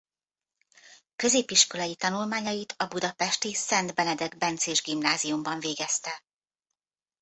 Középiskolai 1.15 1.95
tanulmányait 1.95 2.73
a 2.77 2.87
budapesti 2.87 3.53
Szent 3.53 3.93
Benedek 3.95 4.37
Bencés 4.37 4.81
Gimnáziumban 4.81 5.59
végezte. 5.59 6.23